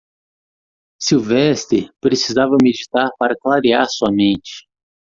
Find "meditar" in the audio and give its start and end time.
2.63-3.07